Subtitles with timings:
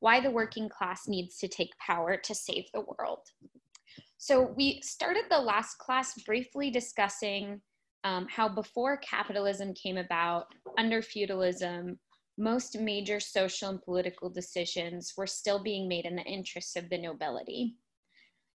[0.00, 3.20] why the working class needs to take power to save the world.
[4.18, 7.60] So we started the last class briefly discussing
[8.04, 11.98] um, how before capitalism came about, under feudalism,
[12.36, 16.98] most major social and political decisions were still being made in the interests of the
[16.98, 17.74] nobility.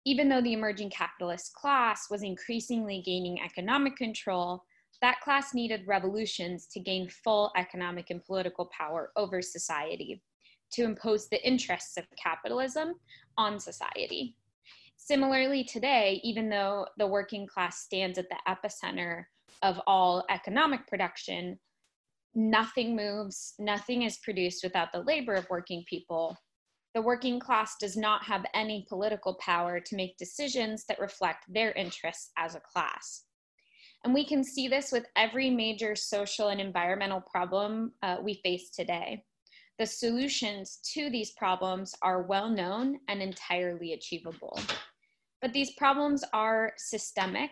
[0.06, 4.64] Even though the emerging capitalist class was increasingly gaining economic control,
[5.02, 10.22] that class needed revolutions to gain full economic and political power over society,
[10.72, 12.94] to impose the interests of capitalism
[13.38, 14.36] on society.
[14.98, 19.24] Similarly, today, even though the working class stands at the epicenter
[19.62, 21.58] of all economic production,
[22.36, 26.38] nothing moves, nothing is produced without the labor of working people.
[26.94, 31.72] The working class does not have any political power to make decisions that reflect their
[31.72, 33.24] interests as a class.
[34.04, 38.70] And we can see this with every major social and environmental problem uh, we face
[38.70, 39.24] today.
[39.80, 44.60] The solutions to these problems are well known and entirely achievable.
[45.42, 47.50] But these problems are systemic,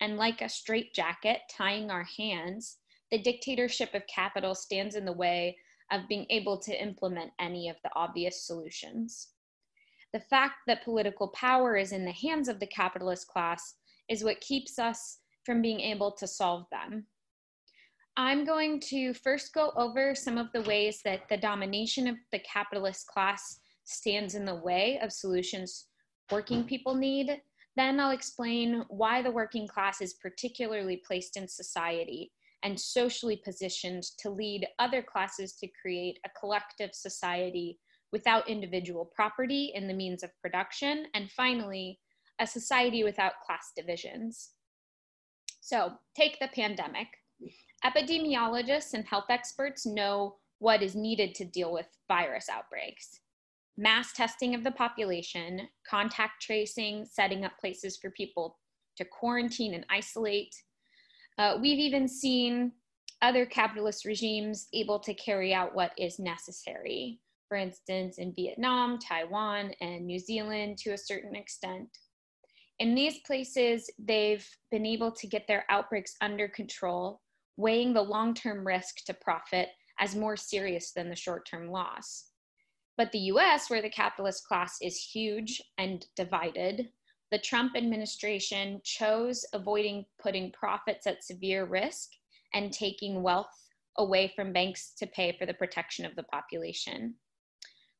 [0.00, 2.78] and like a straitjacket tying our hands,
[3.10, 5.58] the dictatorship of capital stands in the way
[5.92, 9.28] of being able to implement any of the obvious solutions.
[10.14, 13.74] The fact that political power is in the hands of the capitalist class
[14.08, 17.06] is what keeps us from being able to solve them.
[18.18, 22.38] I'm going to first go over some of the ways that the domination of the
[22.38, 25.88] capitalist class stands in the way of solutions
[26.32, 27.42] working people need.
[27.76, 34.04] Then I'll explain why the working class is particularly placed in society and socially positioned
[34.18, 37.78] to lead other classes to create a collective society
[38.12, 41.04] without individual property in the means of production.
[41.12, 42.00] And finally,
[42.38, 44.52] a society without class divisions.
[45.60, 47.08] So, take the pandemic.
[47.84, 53.20] Epidemiologists and health experts know what is needed to deal with virus outbreaks
[53.76, 58.58] mass testing of the population, contact tracing, setting up places for people
[58.96, 60.54] to quarantine and isolate.
[61.38, 62.72] Uh, we've even seen
[63.22, 67.20] other capitalist regimes able to carry out what is necessary.
[67.48, 71.88] For instance, in Vietnam, Taiwan, and New Zealand to a certain extent.
[72.78, 77.20] In these places, they've been able to get their outbreaks under control,
[77.56, 79.68] weighing the long term risk to profit
[79.98, 82.30] as more serious than the short term loss.
[82.96, 86.90] But the US, where the capitalist class is huge and divided,
[87.30, 92.10] the Trump administration chose avoiding putting profits at severe risk
[92.54, 93.68] and taking wealth
[93.98, 97.14] away from banks to pay for the protection of the population.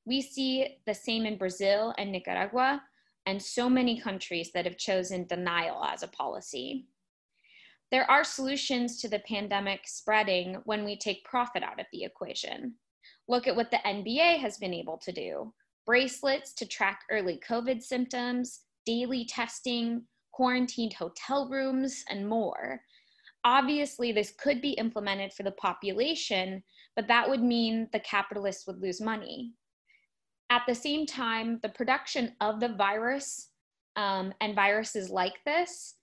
[0.04, 2.82] We see the same in Brazil and Nicaragua,
[3.26, 6.86] and so many countries that have chosen denial as a policy.
[7.92, 12.74] There are solutions to the pandemic spreading when we take profit out of the equation.
[13.28, 15.52] Look at what the NBA has been able to do
[15.86, 20.02] bracelets to track early COVID symptoms, daily testing,
[20.32, 22.80] quarantined hotel rooms, and more.
[23.44, 26.62] Obviously, this could be implemented for the population,
[26.96, 29.52] but that would mean the capitalists would lose money.
[30.50, 33.50] At the same time, the production of the virus
[33.94, 35.95] um, and viruses like this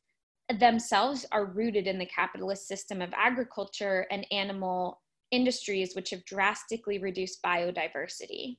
[0.60, 7.00] themselves are rooted in the capitalist system of agriculture and animal industries which have drastically
[7.00, 8.58] reduced biodiversity.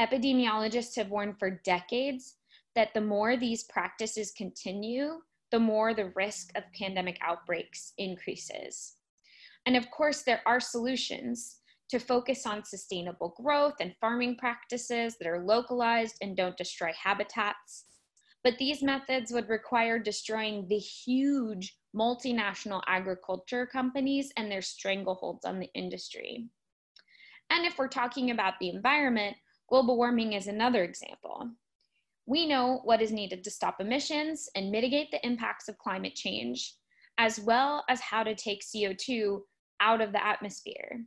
[0.00, 2.36] Epidemiologists have warned for decades
[2.74, 8.96] that the more these practices continue, the more the risk of pandemic outbreaks increases.
[9.66, 11.58] And of course, there are solutions
[11.90, 17.84] to focus on sustainable growth and farming practices that are localized and don't destroy habitats.
[18.44, 25.60] But these methods would require destroying the huge multinational agriculture companies and their strangleholds on
[25.60, 26.48] the industry.
[27.50, 29.36] And if we're talking about the environment,
[29.68, 31.50] global warming is another example.
[32.26, 36.74] We know what is needed to stop emissions and mitigate the impacts of climate change,
[37.18, 39.40] as well as how to take CO2
[39.80, 41.04] out of the atmosphere.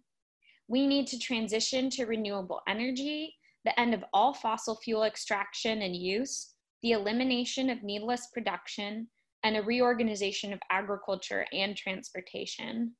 [0.67, 3.35] We need to transition to renewable energy,
[3.65, 6.54] the end of all fossil fuel extraction and use,
[6.85, 9.07] the elimination of needless production,
[9.41, 12.93] and a reorganization of agriculture and transportation.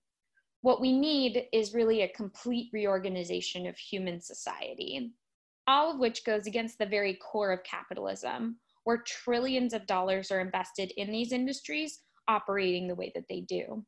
[0.61, 5.11] What we need is really a complete reorganization of human society,
[5.67, 10.39] all of which goes against the very core of capitalism, where trillions of dollars are
[10.39, 13.85] invested in these industries operating the way that they do.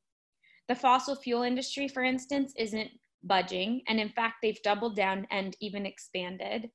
[0.67, 2.91] The fossil fuel industry, for instance, isn't
[3.23, 3.81] budging.
[3.88, 6.69] And in fact, they've doubled down and even expanded.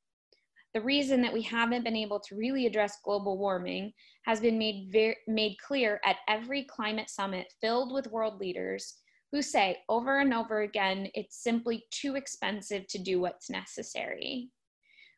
[0.75, 3.93] The reason that we haven't been able to really address global warming
[4.25, 8.99] has been made, ver- made clear at every climate summit filled with world leaders
[9.33, 14.51] who say over and over again it's simply too expensive to do what's necessary.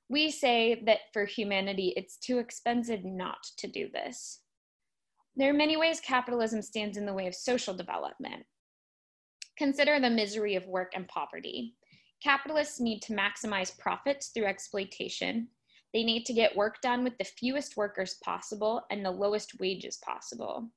[0.09, 4.41] We say that for humanity, it's too expensive not to do this.
[5.37, 8.45] There are many ways capitalism stands in the way of social development.
[9.57, 11.75] Consider the misery of work and poverty.
[12.25, 15.47] Capitalists need to maximize profits through exploitation.
[15.93, 19.99] They need to get work done with the fewest workers possible and the lowest wages
[19.99, 20.71] possible.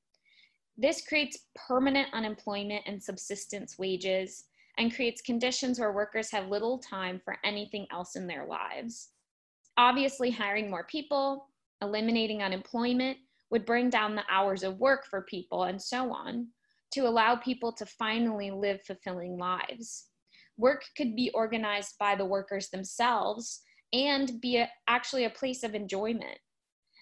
[0.77, 4.43] This creates permanent unemployment and subsistence wages
[4.77, 9.11] and creates conditions where workers have little time for anything else in their lives.
[9.77, 11.47] Obviously, hiring more people,
[11.81, 13.19] eliminating unemployment,
[13.51, 16.49] would bring down the hours of work for people and so on
[16.91, 20.07] to allow people to finally live fulfilling lives.
[20.57, 23.61] Work could be organized by the workers themselves
[23.93, 26.37] and be a, actually a place of enjoyment.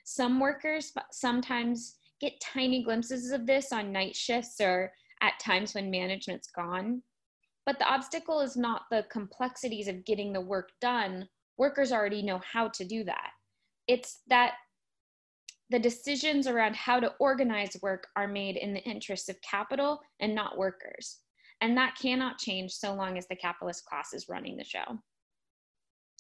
[0.04, 4.92] Some workers sometimes get tiny glimpses of this on night shifts or
[5.22, 7.02] at times when management's gone.
[7.66, 11.28] But the obstacle is not the complexities of getting the work done.
[11.58, 13.31] Workers already know how to do that.
[13.88, 14.56] It's that
[15.72, 20.36] the decisions around how to organize work are made in the interests of capital and
[20.36, 21.22] not workers.
[21.62, 25.00] And that cannot change so long as the capitalist class is running the show.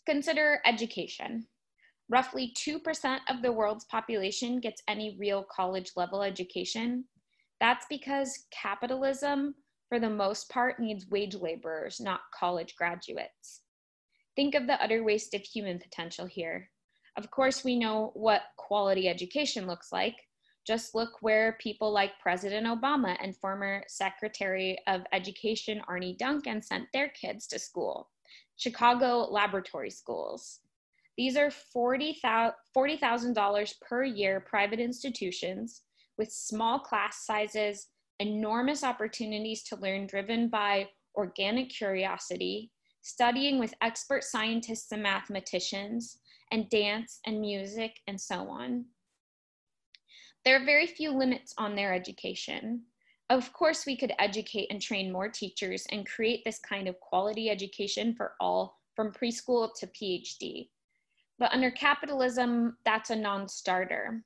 [0.05, 1.47] Consider education.
[2.09, 7.05] Roughly 2% of the world's population gets any real college level education.
[7.59, 9.55] That's because capitalism,
[9.89, 13.61] for the most part, needs wage laborers, not college graduates.
[14.35, 16.69] Think of the utter waste of human potential here.
[17.17, 20.15] Of course, we know what quality education looks like.
[20.65, 26.91] Just look where people like President Obama and former Secretary of Education Arne Duncan sent
[26.91, 28.09] their kids to school
[28.57, 30.61] Chicago laboratory schools.
[31.17, 35.81] These are $40,000 per year private institutions
[36.17, 37.87] with small class sizes,
[38.19, 42.71] enormous opportunities to learn driven by organic curiosity,
[43.01, 46.19] studying with expert scientists and mathematicians,
[46.51, 48.85] and dance and music and so on.
[50.45, 52.83] There are very few limits on their education.
[53.31, 57.49] Of course, we could educate and train more teachers and create this kind of quality
[57.49, 60.69] education for all from preschool to PhD.
[61.39, 64.23] But under capitalism, that's a non starter.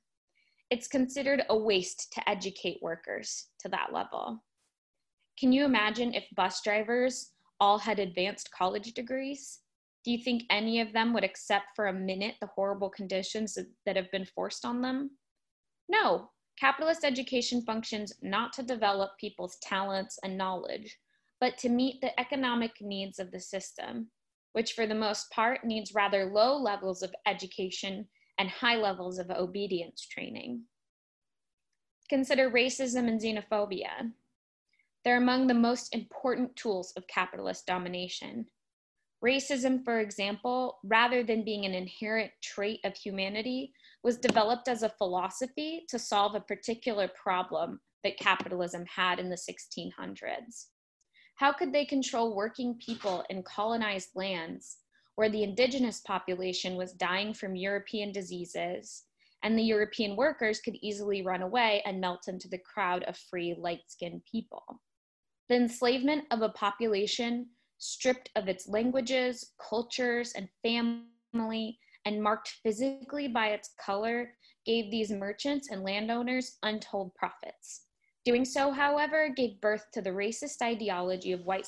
[0.68, 4.44] It's considered a waste to educate workers to that level.
[5.38, 9.60] Can you imagine if bus drivers all had advanced college degrees?
[10.04, 13.56] Do you think any of them would accept for a minute the horrible conditions
[13.86, 15.10] that have been forced on them?
[15.90, 20.96] No, capitalist education functions not to develop people's talents and knowledge,
[21.40, 24.08] but to meet the economic needs of the system,
[24.52, 28.06] which for the most part needs rather low levels of education
[28.38, 30.62] and high levels of obedience training.
[32.08, 34.12] Consider racism and xenophobia.
[35.04, 38.46] They're among the most important tools of capitalist domination.
[39.24, 43.72] Racism, for example, rather than being an inherent trait of humanity,
[44.02, 49.36] was developed as a philosophy to solve a particular problem that capitalism had in the
[49.36, 50.66] 1600s.
[51.36, 54.78] How could they control working people in colonized lands
[55.16, 59.04] where the indigenous population was dying from European diseases
[59.42, 63.54] and the European workers could easily run away and melt into the crowd of free,
[63.58, 64.82] light skinned people?
[65.48, 67.48] The enslavement of a population
[67.78, 74.32] stripped of its languages, cultures, and family, and marked physically by its color,
[74.64, 77.86] gave these merchants and landowners untold profits.
[78.24, 81.66] Doing so, however, gave birth to the racist ideology of white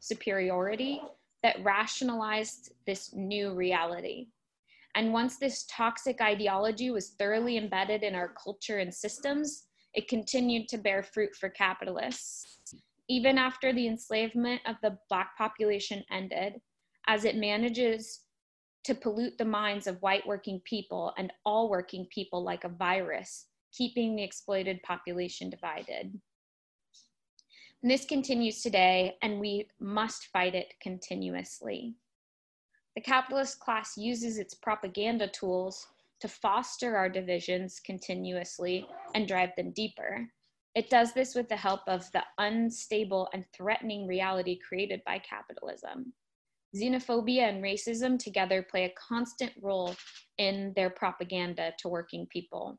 [0.00, 1.02] superiority
[1.42, 4.28] that rationalized this new reality.
[4.94, 10.68] And once this toxic ideology was thoroughly embedded in our culture and systems, it continued
[10.68, 12.54] to bear fruit for capitalists
[13.08, 16.54] even after the enslavement of the Black population ended,
[17.06, 18.20] as it manages
[18.84, 23.46] to pollute the minds of white working people and all working people like a virus,
[23.72, 26.18] keeping the exploited population divided.
[27.82, 31.94] And this continues today, and we must fight it continuously.
[32.94, 35.86] The capitalist class uses its propaganda tools
[36.20, 40.28] to foster our divisions continuously and drive them deeper.
[40.74, 46.12] It does this with the help of the unstable and threatening reality created by capitalism.
[46.74, 49.94] Xenophobia and racism together play a constant role
[50.38, 52.78] in their propaganda to working people.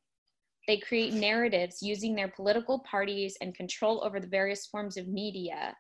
[0.68, 5.75] They create narratives using their political parties and control over the various forms of media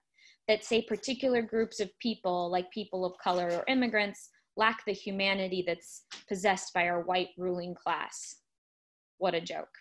[0.47, 5.63] that say particular groups of people, like people of color or immigrants, lack the humanity
[5.65, 8.37] that's possessed by our white ruling class.
[9.17, 9.73] What a joke.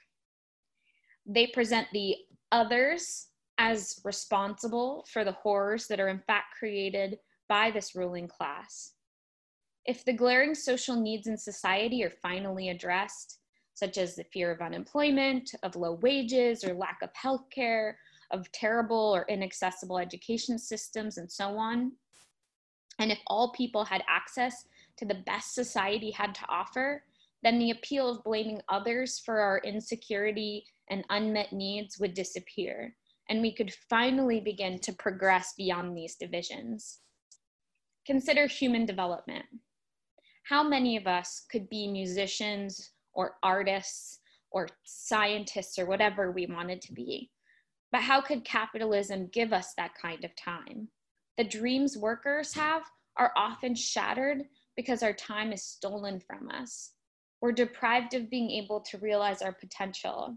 [1.26, 2.16] They present the
[2.50, 8.92] others as responsible for the horrors that are in fact created by this ruling class.
[9.84, 13.38] If the glaring social needs in society are finally addressed,
[13.74, 17.98] such as the fear of unemployment, of low wages or lack of health care,
[18.30, 21.92] of terrible or inaccessible education systems, and so on,
[22.98, 27.04] and if all people had access to the best society had to offer,
[27.42, 32.94] then the appeal of blaming others for our insecurity and unmet needs would disappear,
[33.28, 37.00] and we could finally begin to progress beyond these divisions.
[38.06, 39.46] Consider human development.
[40.44, 44.20] How many of us could be musicians or artists
[44.50, 47.30] or scientists or whatever we wanted to be?
[47.90, 50.88] But how could capitalism give us that kind of time?
[51.38, 52.82] The dreams workers have
[53.16, 54.42] are often shattered
[54.76, 56.90] because our time is stolen from us.
[57.40, 60.36] We're deprived of being able to realize our potential.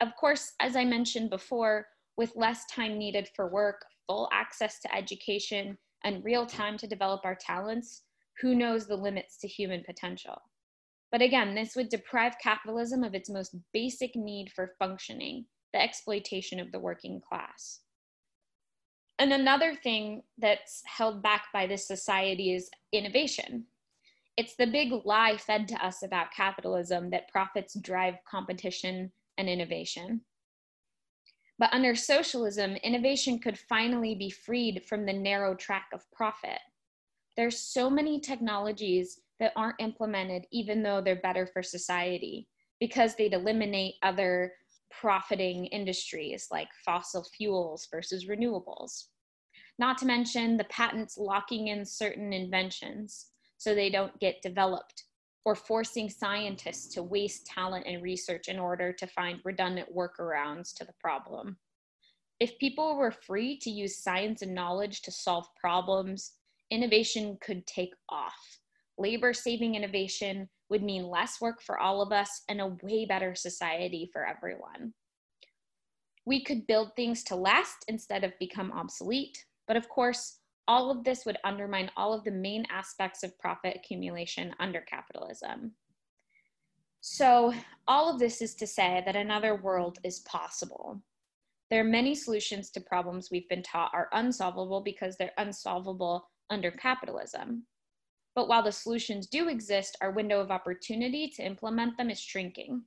[0.00, 4.94] Of course, as I mentioned before, with less time needed for work, full access to
[4.94, 8.02] education, and real time to develop our talents,
[8.40, 10.40] who knows the limits to human potential?
[11.12, 16.60] But again, this would deprive capitalism of its most basic need for functioning, the exploitation
[16.60, 17.80] of the working class.
[19.18, 23.66] And another thing that's held back by this society is innovation.
[24.36, 30.22] It's the big lie fed to us about capitalism that profits drive competition and innovation.
[31.60, 36.58] But under socialism, innovation could finally be freed from the narrow track of profit.
[37.36, 42.48] There's so many technologies that aren't implemented even though they're better for society
[42.80, 44.54] because they'd eliminate other
[44.90, 49.08] profiting industries like fossil fuels versus renewables.
[49.78, 55.04] Not to mention the patents locking in certain inventions so they don't get developed,
[55.44, 60.84] or forcing scientists to waste talent and research in order to find redundant workarounds to
[60.84, 61.56] the problem.
[62.40, 66.32] If people were free to use science and knowledge to solve problems,
[66.70, 68.58] innovation could take off.
[68.98, 73.34] Labor saving innovation would mean less work for all of us and a way better
[73.34, 74.94] society for everyone.
[76.26, 79.44] We could build things to last instead of become obsolete.
[79.66, 80.39] But of course,
[80.70, 85.72] all of this would undermine all of the main aspects of profit accumulation under capitalism.
[87.00, 87.52] So,
[87.88, 91.02] all of this is to say that another world is possible.
[91.70, 96.70] There are many solutions to problems we've been taught are unsolvable because they're unsolvable under
[96.70, 97.66] capitalism.
[98.36, 102.84] But while the solutions do exist, our window of opportunity to implement them is shrinking.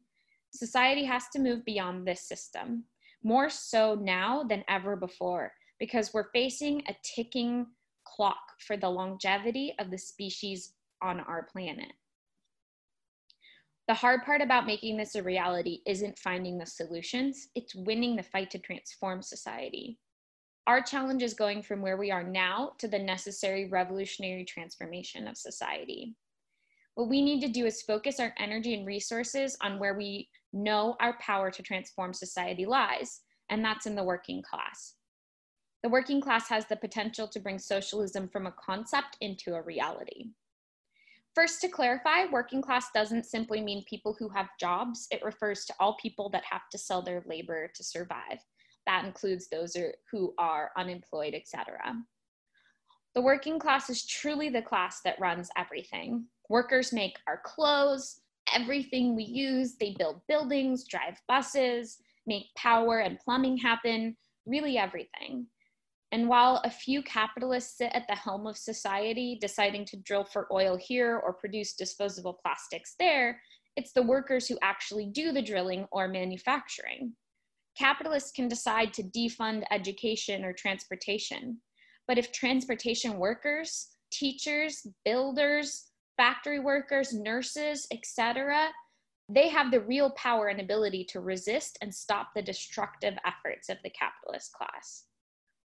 [0.53, 2.85] Society has to move beyond this system,
[3.23, 5.51] more so now than ever before,
[5.83, 7.67] because we're facing a ticking
[8.05, 10.71] clock for the longevity of the species
[11.01, 11.91] on our planet.
[13.89, 18.23] The hard part about making this a reality isn't finding the solutions, it's winning the
[18.23, 19.99] fight to transform society.
[20.67, 25.35] Our challenge is going from where we are now to the necessary revolutionary transformation of
[25.35, 26.15] society.
[26.95, 30.95] What we need to do is focus our energy and resources on where we know
[31.01, 34.93] our power to transform society lies, and that's in the working class.
[35.83, 40.29] The working class has the potential to bring socialism from a concept into a reality.
[41.35, 45.07] First, to clarify, working class doesn't simply mean people who have jobs.
[45.11, 48.39] It refers to all people that have to sell their labor to survive.
[48.85, 49.75] That includes those
[50.11, 51.79] who are unemployed, etc.
[53.13, 56.25] The working class is truly the class that runs everything.
[56.49, 58.21] Workers make our clothes,
[58.53, 59.75] everything we use.
[59.75, 65.47] They build buildings, drive buses, make power and plumbing happen, really everything.
[66.13, 70.47] And while a few capitalists sit at the helm of society, deciding to drill for
[70.53, 73.41] oil here or produce disposable plastics there,
[73.75, 77.13] it's the workers who actually do the drilling or manufacturing.
[77.75, 81.59] Capitalists can decide to defund education or transportation.
[82.07, 88.67] But if transportation workers, teachers, builders, factory workers, nurses, etc.,
[89.29, 93.77] they have the real power and ability to resist and stop the destructive efforts of
[93.83, 95.05] the capitalist class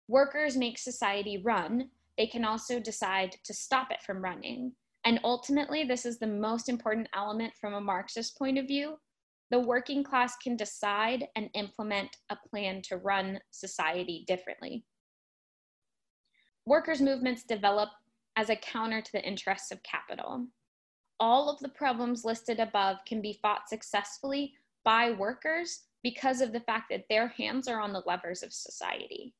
[0.08, 4.72] workers make society run, they can also decide to stop it from running.
[5.04, 8.96] And ultimately, this is the most important element from a Marxist point of view.
[9.50, 14.84] The working class can decide and implement a plan to run society differently.
[16.66, 17.90] Workers' movements develop
[18.36, 20.46] as a counter to the interests of capital.
[21.20, 26.60] All of the problems listed above can be fought successfully by workers because of the
[26.60, 29.34] fact that their hands are on the levers of society.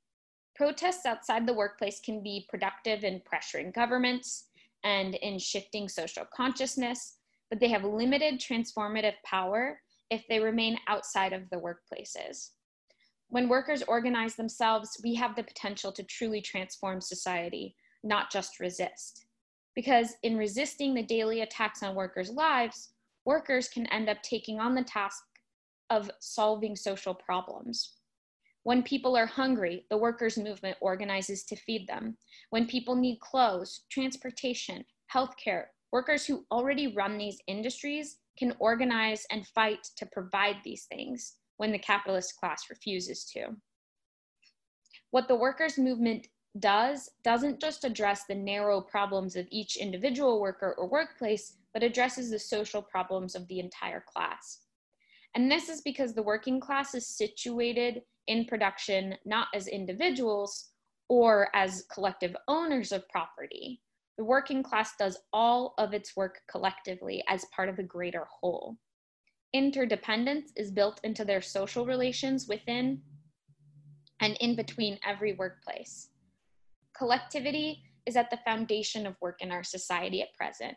[0.55, 4.45] Protests outside the workplace can be productive in pressuring governments
[4.85, 7.17] and in shifting social consciousness,
[7.51, 9.81] but they have limited transformative power
[10.11, 12.51] if they remain outside of the workplaces.
[13.29, 19.27] When workers organize themselves, we have the potential to truly transform society, not just resist.
[19.75, 22.91] Because in resisting the daily attacks on workers' lives,
[23.25, 25.25] workers can end up taking on the task
[25.91, 27.95] of solving social problems.
[28.65, 32.17] When people are hungry, the workers' movement organizes to feed them.
[32.49, 39.47] When people need clothes, transportation, healthcare, workers who already run these industries can organize and
[39.47, 43.55] fight to provide these things when the capitalist class refuses to.
[45.11, 46.29] What the workers' movement
[46.59, 52.31] does doesn't just address the narrow problems of each individual worker or workplace, but addresses
[52.31, 54.64] the social problems of the entire class.
[55.35, 60.71] And this is because the working class is situated in production not as individuals
[61.09, 63.83] or as collective owners of property.
[64.17, 68.77] The working class does all of its work collectively as part of a greater whole.
[69.53, 73.03] Interdependence is built into their social relations within
[74.21, 76.09] and in between every workplace.
[76.97, 80.77] Collectivity is at the foundation of work in our society at present,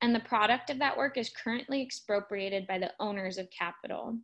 [0.00, 4.16] and the product of that work is currently expropriated by the owners of capital.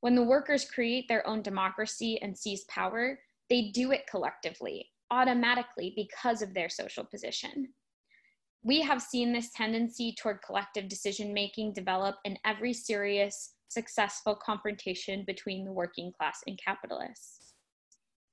[0.00, 3.18] When the workers create their own democracy and seize power,
[3.50, 7.68] they do it collectively, automatically because of their social position.
[8.62, 15.24] We have seen this tendency toward collective decision making develop in every serious, successful confrontation
[15.26, 17.54] between the working class and capitalists.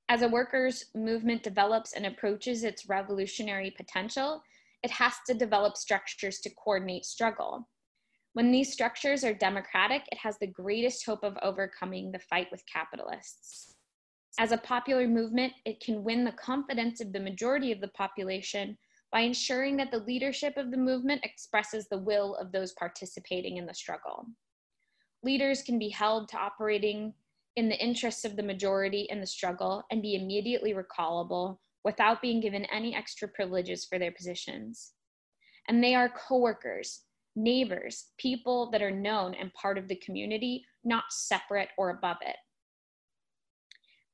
[0.08, 4.42] As a workers' movement develops and approaches its revolutionary potential,
[4.82, 7.68] it has to develop structures to coordinate struggle.
[8.34, 12.64] When these structures are democratic, it has the greatest hope of overcoming the fight with
[12.66, 13.74] capitalists.
[14.38, 18.78] As a popular movement, it can win the confidence of the majority of the population
[19.12, 23.66] by ensuring that the leadership of the movement expresses the will of those participating in
[23.66, 24.26] the struggle.
[25.22, 27.12] Leaders can be held to operating
[27.56, 32.40] in the interests of the majority in the struggle and be immediately recallable without being
[32.40, 34.92] given any extra privileges for their positions.
[35.68, 37.02] And they are coworkers,
[37.36, 42.36] neighbors, people that are known and part of the community, not separate or above it.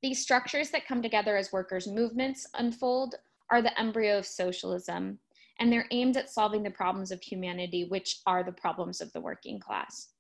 [0.03, 3.17] These structures that come together as workers' movements unfold
[3.51, 5.19] are the embryo of socialism,
[5.59, 9.21] and they're aimed at solving the problems of humanity, which are the problems of the
[9.21, 10.11] working class.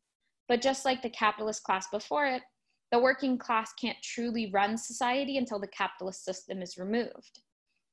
[0.48, 2.42] But just like the capitalist class before it,
[2.90, 7.40] the working class can't truly run society until the capitalist system is removed.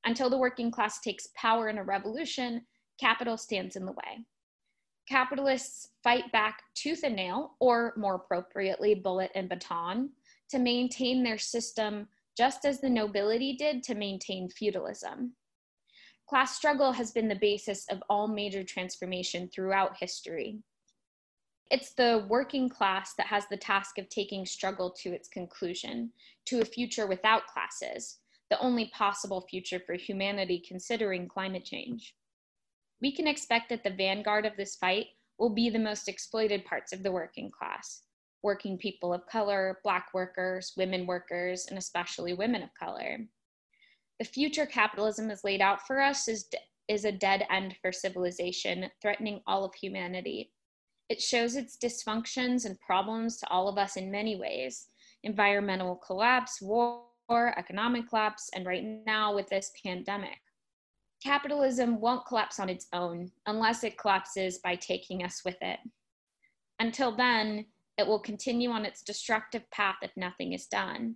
[0.06, 2.66] Until the working class takes power in a revolution,
[3.00, 4.26] capital stands in the way.
[5.08, 10.10] Capitalists fight back tooth and nail, or more appropriately, bullet and baton,
[10.50, 15.34] to maintain their system just as the nobility did to maintain feudalism.
[16.28, 20.60] Class struggle has been the basis of all major transformation throughout history.
[21.72, 26.12] It's the working class that has the task of taking struggle to its conclusion,
[26.46, 28.20] to a future without classes,
[28.52, 32.16] the only possible future for humanity considering climate change.
[33.02, 35.08] We can expect that the vanguard of this fight
[35.40, 38.04] will be the most exploited parts of the working class
[38.46, 43.18] working people of color, Black workers, women workers, and especially women of color.
[44.20, 46.48] The future capitalism is laid out for us is,
[46.88, 50.52] is a dead end for civilization, threatening all of humanity.
[51.10, 54.88] It shows its dysfunctions and problems to all of us in many ways
[55.24, 60.38] environmental collapse, war, economic collapse, and right now with this pandemic.
[61.24, 65.80] Capitalism won't collapse on its own unless it collapses by taking us with it.
[66.80, 67.66] Until then,
[67.98, 71.16] it will continue on its destructive path if nothing is done.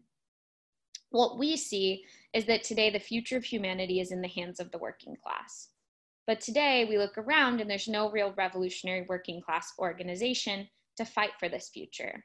[1.12, 4.72] What we see is that today the future of humanity is in the hands of
[4.72, 5.70] the working class.
[6.30, 11.32] But today we look around and there's no real revolutionary working class organization to fight
[11.40, 12.24] for this future.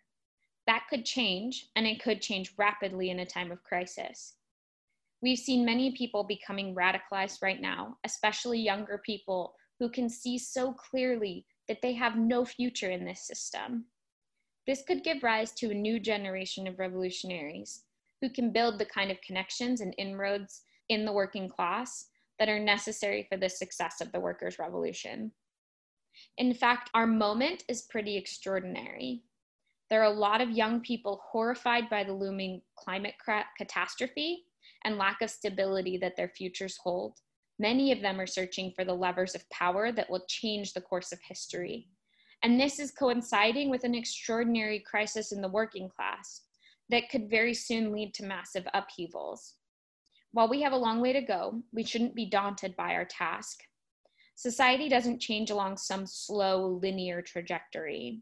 [0.66, 4.34] That could change, and it could change rapidly in a time of crisis.
[5.22, 10.74] We've seen many people becoming radicalized right now, especially younger people who can see so
[10.74, 13.86] clearly that they have no future in this system.
[14.66, 17.84] This could give rise to a new generation of revolutionaries
[18.20, 22.60] who can build the kind of connections and inroads in the working class that are
[22.60, 25.32] necessary for the success of the workers' revolution.
[26.38, 29.22] In fact, our moment is pretty extraordinary.
[29.90, 33.14] There are a lot of young people horrified by the looming climate
[33.58, 34.44] catastrophe
[34.84, 37.18] and lack of stability that their futures hold.
[37.58, 41.12] Many of them are searching for the levers of power that will change the course
[41.12, 41.88] of history.
[42.42, 46.42] And this is coinciding with an extraordinary crisis in the working class
[46.90, 49.54] that could very soon lead to massive upheavals.
[50.34, 53.60] While we have a long way to go, we shouldn't be daunted by our task.
[54.34, 58.20] Society doesn't change along some slow linear trajectory.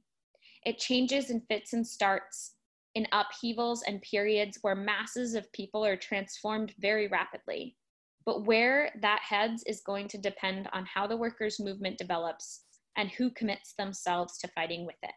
[0.66, 2.57] It changes in fits and starts
[2.94, 7.79] in upheavals and periods where masses of people are transformed very rapidly.
[8.25, 12.64] but where that heads is going to depend on how the workers' movement develops
[12.96, 15.14] and who commits themselves to fighting with it.